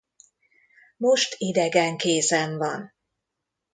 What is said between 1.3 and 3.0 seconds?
idegen kézen van.